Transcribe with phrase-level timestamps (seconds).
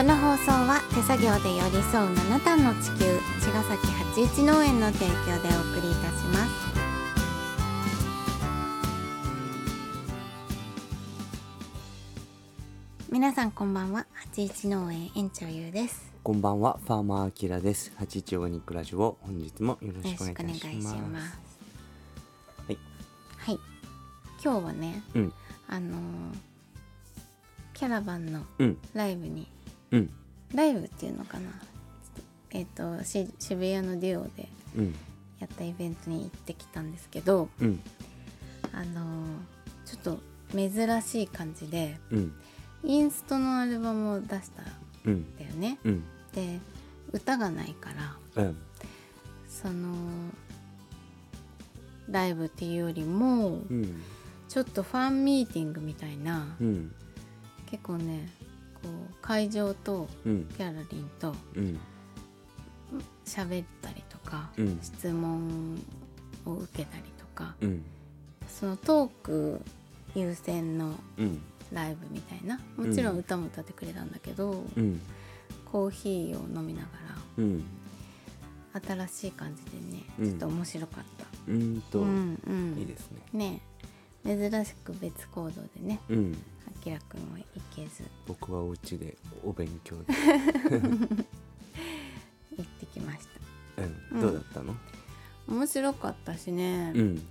[0.00, 5.12] この放送は手作業で寄り添う七段の地球茅ヶ崎八一農園の提供
[5.46, 6.50] でお送りいたします。
[13.12, 14.06] 皆さんこんばんは。
[14.14, 16.10] 八一農園園長ゆうです。
[16.22, 17.92] こんばんは、ファーマーアキラです。
[17.96, 20.64] 八一オーガニックラジオ、本日もよろしくお願いし
[20.96, 21.38] ます。
[22.66, 22.78] はい、
[23.36, 23.58] はい。
[24.42, 25.32] 今日はねうん、
[25.68, 26.50] あのー
[27.80, 29.46] キャラバンのうん、ライブに
[29.92, 30.10] うん、
[30.54, 31.50] ライブっていうのかな。
[32.52, 34.94] えっ、とし渋谷のデュオでうん、
[35.40, 37.80] やったイベントに行ってきたんですけどうん、
[38.72, 40.20] あのーちょっと
[40.52, 42.32] 珍しい感じでうん、
[42.84, 44.66] インストのアルバムを出したん
[45.06, 45.78] うん、だよね。
[45.84, 46.60] うん、で
[47.12, 47.90] 歌がないか
[48.34, 48.56] らうん、
[49.48, 49.94] その
[52.08, 54.00] ライブっていうよりもうん、
[54.48, 56.92] ちょっとファンミーティングみたいなうん、
[57.66, 58.28] 結構ね
[58.82, 61.80] こう会場とうん、キャラリンとうん、
[63.24, 64.78] 喋ったりとか、うん。
[64.82, 65.78] 質問
[66.46, 67.84] を受けたりとかうん、
[68.48, 69.60] そのトーク
[70.14, 71.40] 優先のうん、
[71.72, 75.00] ライブみたいなもちろん歌も歌ってくれたんだけど、うん、
[75.70, 76.88] コーヒーを飲みなが
[77.38, 77.64] うん、
[78.74, 80.26] ら新しい感じでねうん。
[80.26, 81.26] ちょっと面白かった。
[81.48, 82.78] うんと、うんうん。
[82.78, 83.20] いいですね。
[83.32, 83.60] ね
[84.24, 88.04] え珍しく別行動でねうん、あきらくんは行けず。
[88.26, 90.04] 僕はお家でお勉強で、
[92.56, 93.26] 行ってきまし
[93.76, 93.82] た。
[93.82, 94.74] うん、どうだったの？
[95.48, 96.92] 面白かったしね。
[96.94, 97.22] う、ん、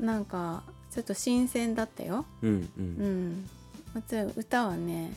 [0.00, 2.24] なんかちょっと新鮮だったよ。
[2.42, 3.32] うん、う、うん。
[3.32, 3.48] ん
[3.94, 5.12] もちろん歌はね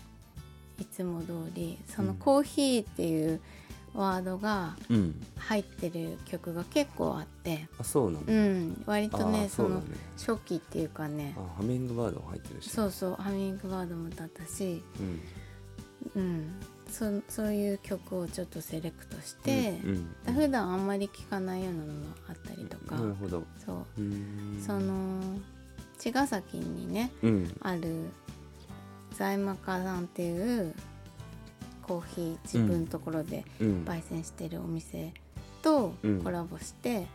[0.80, 2.16] いつも通りそのうん。
[2.18, 3.40] コーヒーっていう
[3.96, 7.68] ワードがうん、入ってる曲が結構あって。
[7.80, 8.26] あ、そうなの。
[8.28, 8.84] うん。
[8.86, 9.82] 割とあねその。
[10.18, 11.36] 初期っていうかね。
[11.38, 12.70] あ、ハミングバードも入ってるし。
[12.70, 14.84] そうそうハミングバードもだったし。
[16.16, 16.52] うん、うん。
[16.90, 21.94] そそういう曲をちょっとセレクトして、うん、うん、普段あんまり聞かないようなのも
[22.30, 23.44] あったりとか、なるほど。
[23.66, 23.86] そう。
[24.62, 25.20] その
[25.98, 28.10] 茅ヶ崎にねうん、ある
[29.12, 30.74] 在マカさんっていう
[31.86, 35.14] コーヒー自分のところでうん、焙煎してるお店
[35.62, 36.24] とうん。
[36.24, 37.08] コラボして、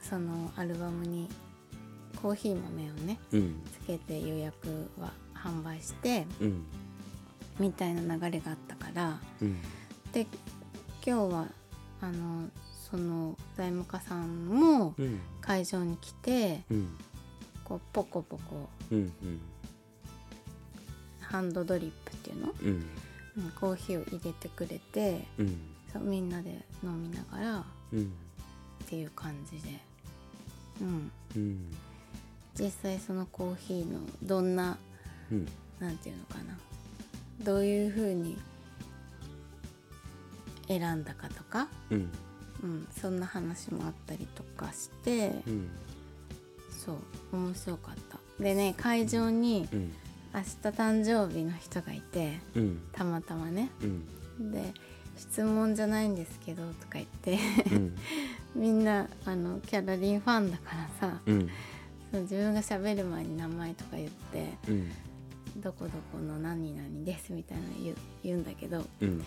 [0.00, 1.28] そのアルバムに
[2.20, 6.64] コーヒー豆をねうん、つけて予約は販売してうん、
[7.58, 9.60] みたいな流れがあったからうん、
[10.12, 10.26] で
[11.06, 11.46] 今日は
[12.00, 12.48] あの
[12.90, 16.96] その在マカさんもうん、会場に来てうん、
[17.64, 18.68] こうポコポコ
[21.20, 22.54] ハンドドリップっていうの、
[23.58, 25.60] コーヒーを入れてくれてうん、
[25.92, 28.12] そうみんなで飲みながらっうん、
[28.86, 29.80] ていう感じで、
[30.80, 31.74] うん、うん、
[32.58, 34.76] 実際そのコーヒーのどんな
[35.30, 35.48] うん、
[35.80, 36.58] なんていうのかな。
[37.42, 38.36] どういう風に
[40.68, 42.10] 選んだかとか、うん、
[42.62, 45.68] うん、そんな話もあったりとかして、うん、
[46.70, 46.92] そ
[47.32, 48.18] う面白かった。
[48.42, 49.92] でね会場にうん、
[50.34, 50.46] 明日
[50.76, 53.70] 誕生日の人がいてうん、たまたまね。
[53.82, 54.74] うん、で
[55.16, 57.38] 質問じゃないんですけどとか言って
[57.72, 57.96] うん、
[58.60, 61.48] みんなあのキャラリンファンだからさうん、
[62.12, 64.90] そう自分が喋る前に名前とか言ってうん、
[65.62, 69.24] 「どこどこの何々です」みたいなの言う言うんだけどうん、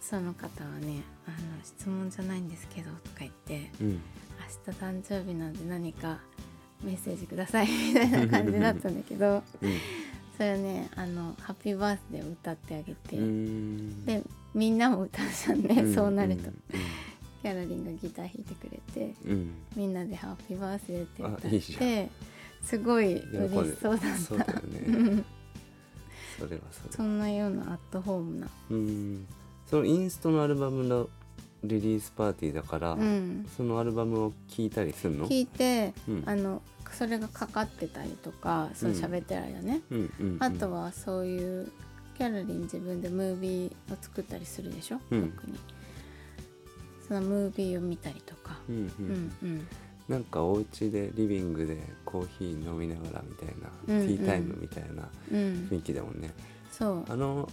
[0.00, 3.88] その方はね「あの質問じゃないんですけど」とか言ってうん、
[4.66, 6.18] 「明日誕生日なんで何か
[6.82, 9.70] メッセージください」みたいな感じだったんだけどうん、
[10.36, 14.22] それをねあのハッピーバースデーを歌ってあげて、うん、で
[14.54, 16.50] みんなも歌うじゃんね、んそうなると、
[17.42, 19.14] キャラリンがギター弾いてくれて。
[19.24, 22.10] うん、みんなで「ハッピーバースデー」って歌って
[22.62, 24.16] すごい嬉しそうだった。
[24.18, 25.24] そうだようんね。
[26.38, 26.92] それはそれ。
[26.92, 28.48] そんなようなアットホームな。
[28.70, 29.26] うん、
[29.66, 31.08] そのインストのアルバムの
[31.64, 33.46] リリースパーティーだから、うん。
[33.56, 35.28] そのアルバムを聴いたりするの？
[35.28, 36.22] 聞いて、うん。
[36.26, 36.62] あの
[36.92, 38.96] それがかかってたりとかそううん。
[38.96, 39.80] 喋ってる間ね、
[40.40, 41.72] あと、はそういう
[42.18, 45.30] キャラリン自分でムービーを作ったりするでしょ、うん。
[45.30, 45.58] 特に。
[47.08, 49.66] そのムービーを見たりとか、うん、う、うんんうん。
[50.08, 54.06] なんかお家でリビングでコーヒー飲みながらみたいな、うんうん。
[54.08, 55.68] ティータイムみたいなうん。
[55.70, 56.32] 雰囲気だもんね。
[56.70, 57.04] そう。
[57.08, 57.48] あの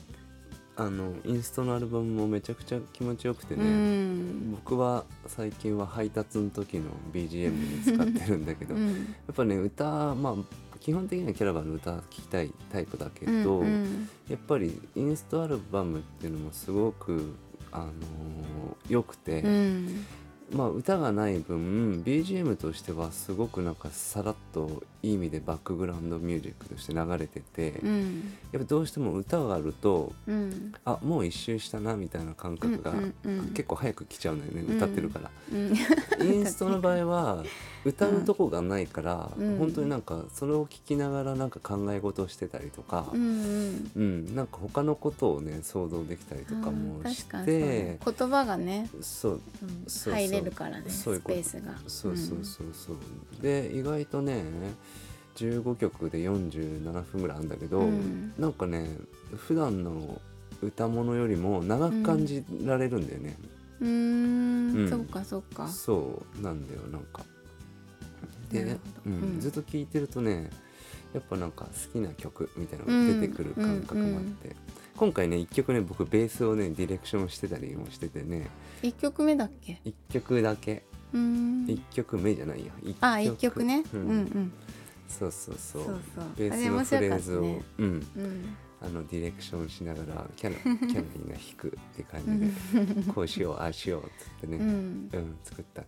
[0.80, 4.52] あのインストのアルバムもめちゃくちゃ気持ちよくてね、うん。
[4.52, 9.16] 僕は最近は配達の時の BGM に使ってるんだけど、やうん。
[9.32, 10.36] っぱね歌まあ
[10.80, 14.10] 基本的にはキャラバンの歌聴きたいタイプだけど、うんうん。
[14.30, 17.34] やっぱりインストアルバムっていうのもすごく
[17.72, 17.92] あのー
[18.88, 20.06] 良くて、うん
[20.52, 28.34] まあ歌がない分 BGM としてはすごくなんかさらっといい意味でバックグラウンドミュージックとして流れてて、うん。
[28.52, 30.74] やっぱどうしても歌があるとうん。
[30.84, 32.94] あもう一周したなみたいな感覚が
[33.54, 34.76] 結構早く来ちゃうんだよね、うん。
[34.76, 35.32] 歌ってるから。
[35.54, 35.74] うん。
[36.26, 37.44] インストの場合は
[37.86, 39.58] 歌うとこがないから、うん。
[39.58, 43.92] 本当になんかそれを聞きながらなんか考え事をしてたりとか、うんうん。
[43.96, 44.36] うん。
[44.36, 49.34] なんか他のことをね想像できたりとかもしてね、言葉がね、そう。
[49.34, 49.40] うん。
[49.88, 51.74] そうそう入れるからねそういスペースが。
[51.88, 52.98] そうそうそうそう、
[53.42, 54.44] で意外とね
[55.36, 58.34] 15曲で47分ぐらいあるんだけど、うん。
[58.38, 58.90] なんかね
[59.36, 60.20] 普段の
[60.62, 63.38] 歌物よりも長く感じられるんだよね、
[63.80, 64.76] うーん。
[64.76, 64.90] うん。
[64.90, 65.68] そっかそっか。
[65.68, 67.24] そうなんだよなんか。
[68.52, 69.16] でなるほど。
[69.16, 69.22] うん。
[69.36, 69.40] うん。
[69.40, 70.50] ずっと聴いてるとね
[71.14, 74.56] やっぱなんか好きな曲みたいなのが出てくる感覚もあって、
[75.00, 78.50] 今回ね1曲ね僕ベースをねディレクションしてたりもしててね。
[78.82, 80.84] 一曲目だっけ？1曲だけ。
[81.14, 81.66] うーん。
[81.68, 82.74] 1曲目じゃないよ。
[82.84, 83.86] 一あ一曲ね。
[83.94, 84.52] ううんんうん。
[85.08, 85.84] そうそうそう。
[85.86, 86.26] そうそう。
[86.36, 88.56] ベースのフレーズを、ねうん、うん。
[88.82, 90.58] あのディレクションしながらキャナ
[90.88, 92.22] キャナリーが弾くって感
[92.84, 94.70] じでこうしようああしようっつってね、ううん
[95.32, 95.84] ん作った。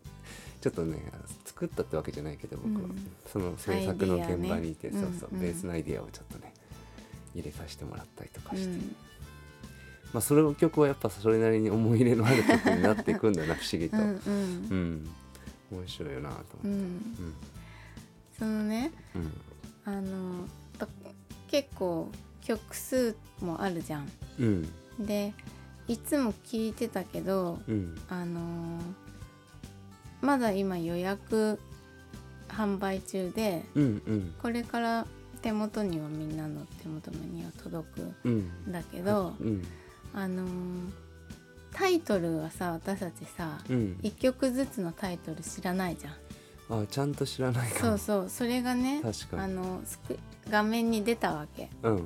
[0.61, 0.97] ちょっとね
[1.43, 2.95] 作ったってわけじゃないけど僕は、うん。
[3.27, 5.43] その制作の現場にいて、そうそう、うんうん。
[5.43, 6.53] ベースのアイディアをちょっとね
[7.33, 8.95] 入れさせてもらったりとかして、うん。
[10.13, 14.03] まあそれの曲はやっぱそれなりに思い入れのある曲になっていくんだな 不思議と、うう
[14.73, 14.93] ん。
[15.03, 15.09] ん。
[15.71, 16.73] 面白いよなと思って、うん。
[16.73, 17.33] うん。
[18.37, 19.31] そのねうん。
[19.85, 20.47] あの
[20.77, 20.87] と
[21.47, 22.09] 結構
[22.41, 24.09] 曲数もあるじゃん。
[24.39, 24.69] うん。
[24.99, 25.33] で
[25.87, 27.95] いつも聞いてたけどうん。
[28.09, 28.81] あのー
[30.21, 31.57] まだ今予約
[32.47, 34.33] 販売中でうんうん。
[34.41, 35.07] これから
[35.41, 38.37] 手元にはみんなの手元には届くうん。
[38.67, 39.63] んだけどうん。
[40.13, 40.47] あのー
[41.73, 43.97] タイトルはさ私たちさうん。
[44.03, 46.81] 1曲ずつのタイトル知らないじゃん。
[46.83, 48.29] あちゃんと知らないそうそう。
[48.29, 49.55] それがねあ確かに。
[49.55, 49.81] の
[50.49, 51.69] 画面に出たわけ。
[51.83, 52.03] うん。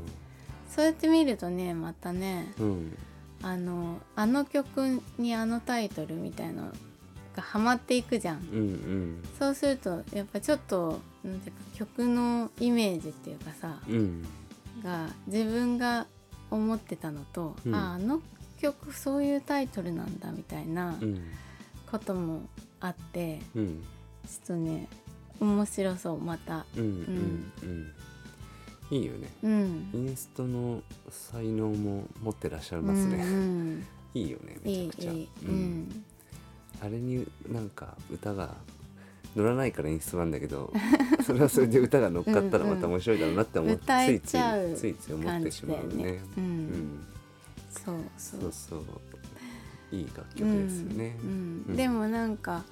[0.70, 2.98] そうやって見るとねまたねうん。
[3.42, 6.72] あのあの曲にあのタイトルみたいなの
[7.36, 8.38] がハマっていくじゃん。
[8.38, 9.24] うんうん。
[9.40, 14.24] そうするとやっぱちょっとなんていうか曲のイメージっていうかさうん。
[14.84, 16.06] が自分が
[16.52, 17.76] 思ってたのと、うん。
[17.76, 18.22] ああの
[18.62, 21.22] 曲そういうタイトルなんだみたいなうん。
[21.92, 22.42] ことも
[22.80, 23.84] あってうん。
[24.28, 24.88] ちょっとね
[25.40, 26.66] 面白そうまた。
[26.78, 27.94] うんうんうん。
[28.92, 29.30] いいよね。
[29.44, 29.90] うん。
[29.94, 33.84] インストの才能も持ってらっしゃいますね、うん
[34.14, 35.12] いいよねうん、いいめちゃくちゃ。
[35.12, 35.56] いい、ううん。
[35.82, 36.06] ん。
[36.82, 38.56] あれになんか歌が
[39.36, 40.72] 乗らないからインストなんだけど
[41.26, 47.06] それはそれで歌が乗っかったらまた面白いだろうなって思って歌えついついついつい思ってしまうねねううんん
[47.70, 52.64] そうそうそうそういい楽曲ですよねうんうんうんでもなんか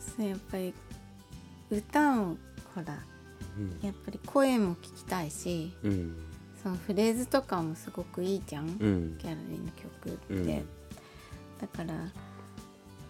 [0.00, 0.74] そうやっぱり
[1.70, 2.36] 歌を
[2.74, 2.98] ほら
[3.56, 6.16] うんやっぱり声も聞きたいしうん
[6.62, 10.68] そのフレーズとかもすごくいいじゃん、うんギャラリーの曲って、うん
[11.60, 11.94] だから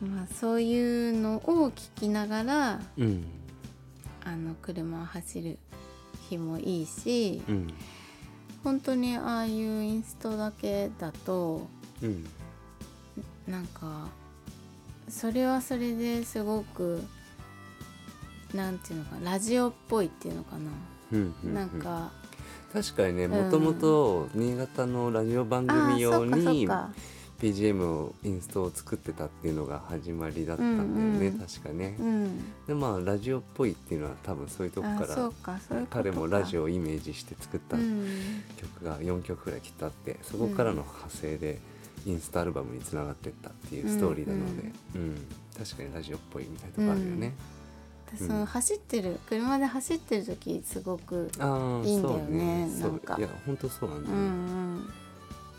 [0.03, 3.25] まあそういうのを聞きながらうん。
[4.25, 5.59] あの車を走る
[6.29, 7.67] 日もいいし、うん。
[8.63, 11.67] 本当にああいうインストだけだと
[12.03, 12.27] うん。
[13.47, 14.09] なんか
[15.09, 17.03] それはそれですごく
[18.55, 20.71] なんていうのかラジオっぽいっていうのかな、
[21.13, 22.11] うんうんなんか
[22.73, 23.31] 確かにねん。
[23.31, 26.91] もともと新潟のラジオ番組用そうかそうにか
[27.43, 31.97] BGM をインストを作ってたっていうのが始まりだったんだよね、うんうん確かね。
[31.99, 32.39] う、ん。
[32.69, 36.03] でまあラジオっぽいっていうのは多分そういうとこかあそうかそういうことか。
[36.05, 38.07] 彼もラジオをイメージして作ったうん。
[38.57, 41.59] 曲が4曲ぐらいきっとあってそこからの派生で
[42.07, 47.35] インストアルバムにつながってったっていうストーリーなので、うん確かにラジオっぽいみたいなとこあるよね、
[48.11, 53.17] でその走ってる車で走ってる時すごくああいいんだよねそうなんか。
[53.19, 54.79] いや本当そうなんだうよね、ん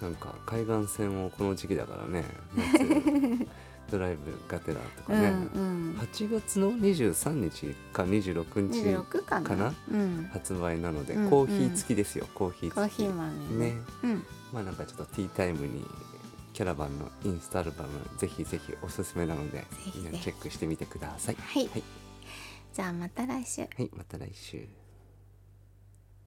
[0.03, 3.48] なんか海岸線をこの時期だからね 夏
[3.91, 5.98] ドライブがてらとかうんね、うん。
[6.00, 9.50] 8月の23日か26日26かな。
[9.50, 9.74] かな？
[9.91, 10.29] うん。
[10.31, 12.74] 発売なので、うんコーヒー付きですよコーヒー付き。
[12.75, 13.77] コーヒー豆ね。
[14.03, 14.24] うん。
[14.51, 15.86] まあなんかちょっとティータイムに
[16.53, 21.36] キャラバンのインストアルバムぜひぜひおすすめなのでチェックしてみてください。
[21.36, 21.67] はい。
[21.67, 21.83] はい、
[22.74, 23.62] じゃあまた来週。
[23.62, 24.65] はい、また来週